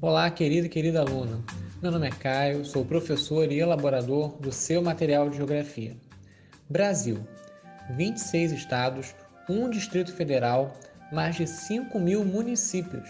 [0.00, 1.42] Olá, querido e querida aluna.
[1.82, 5.96] Meu nome é Caio, sou professor e elaborador do seu material de Geografia.
[6.70, 7.26] Brasil:
[7.96, 9.12] 26 estados,
[9.50, 10.72] um Distrito Federal,
[11.10, 13.08] mais de 5 mil municípios.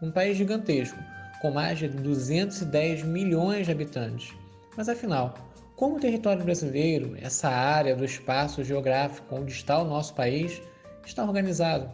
[0.00, 0.96] Um país gigantesco,
[1.42, 4.32] com mais de 210 milhões de habitantes.
[4.76, 5.34] Mas afinal,
[5.74, 10.62] como o território brasileiro, essa área do espaço geográfico onde está o nosso país,
[11.04, 11.90] está organizado?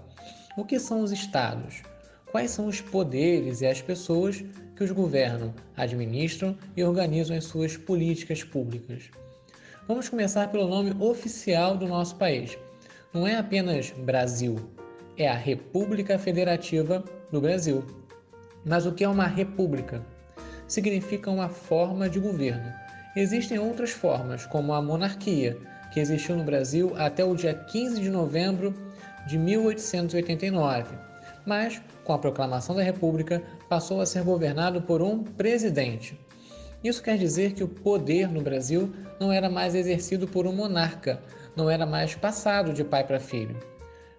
[0.54, 1.82] O que são os estados?
[2.34, 4.42] Quais são os poderes e as pessoas
[4.74, 9.04] que os governam, administram e organizam as suas políticas públicas?
[9.86, 12.58] Vamos começar pelo nome oficial do nosso país.
[13.12, 14.56] Não é apenas Brasil,
[15.16, 17.84] é a República Federativa do Brasil.
[18.66, 20.04] Mas o que é uma república?
[20.66, 22.72] Significa uma forma de governo.
[23.14, 25.56] Existem outras formas, como a monarquia,
[25.92, 28.74] que existiu no Brasil até o dia 15 de novembro
[29.24, 31.13] de 1889,
[31.46, 36.18] mas, com a proclamação da República, passou a ser governado por um presidente.
[36.82, 41.22] Isso quer dizer que o poder no Brasil não era mais exercido por um monarca,
[41.56, 43.56] não era mais passado de pai para filho.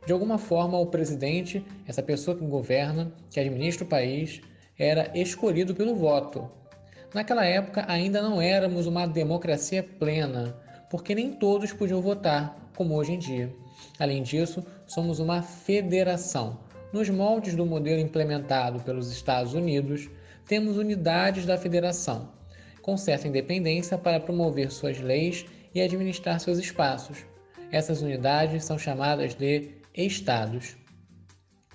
[0.06, 4.42] De alguma forma, o presidente, essa pessoa que governa, que administra o país,
[4.78, 6.50] era escolhido pelo voto.
[7.14, 10.56] Naquela época, ainda não éramos uma democracia plena,
[10.90, 13.54] porque nem todos podiam votar, como hoje em dia.
[14.00, 16.60] Além disso, somos uma federação.
[16.94, 20.10] Nos moldes do modelo implementado pelos Estados Unidos,
[20.48, 22.30] temos unidades da federação,
[22.82, 27.26] com certa independência para promover suas leis e administrar seus espaços.
[27.72, 30.78] Essas unidades são chamadas de estados.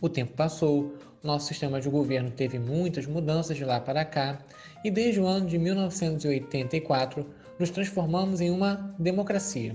[0.01, 4.39] O tempo passou, nosso sistema de governo teve muitas mudanças de lá para cá,
[4.83, 7.27] e desde o ano de 1984
[7.59, 9.75] nos transformamos em uma democracia,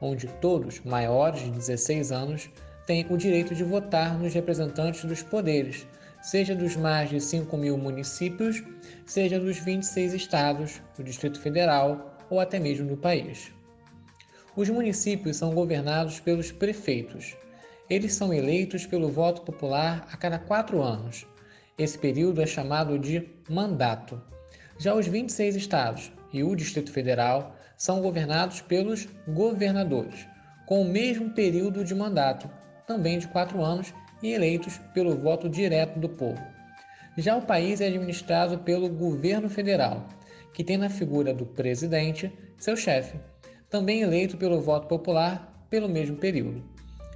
[0.00, 2.50] onde todos maiores de 16 anos
[2.86, 5.86] têm o direito de votar nos representantes dos poderes,
[6.22, 8.62] seja dos mais de 5 mil municípios,
[9.06, 13.52] seja dos 26 estados, do Distrito Federal ou até mesmo do país.
[14.56, 17.36] Os municípios são governados pelos prefeitos.
[17.88, 21.26] Eles são eleitos pelo voto popular a cada quatro anos.
[21.78, 24.20] Esse período é chamado de mandato.
[24.78, 30.26] Já os 26 estados e o Distrito Federal são governados pelos governadores,
[30.66, 32.50] com o mesmo período de mandato,
[32.90, 36.42] também de quatro anos, e eleitos pelo voto direto do povo.
[37.16, 40.08] Já o país é administrado pelo governo federal,
[40.52, 43.16] que tem na figura do presidente seu chefe,
[43.70, 46.64] também eleito pelo voto popular pelo mesmo período.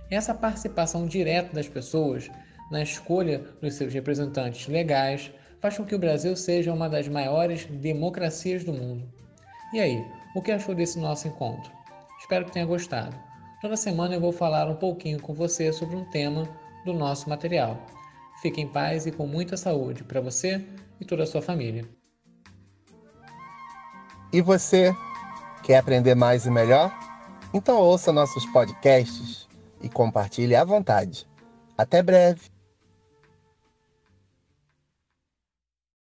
[0.08, 2.30] Essa participação direta das pessoas
[2.70, 7.64] na escolha dos seus representantes legais faz com que o Brasil seja uma das maiores
[7.66, 9.12] democracias do mundo.
[9.72, 10.04] E aí,
[10.36, 11.72] o que achou desse nosso encontro?
[12.20, 13.33] Espero que tenha gostado.
[13.64, 16.46] Toda semana eu vou falar um pouquinho com você sobre um tema
[16.84, 17.78] do nosso material.
[18.42, 20.62] Fique em paz e com muita saúde para você
[21.00, 21.88] e toda a sua família.
[24.30, 24.94] E você,
[25.62, 26.92] quer aprender mais e melhor?
[27.54, 29.48] Então ouça nossos podcasts
[29.80, 31.26] e compartilhe à vontade.
[31.78, 32.53] Até breve!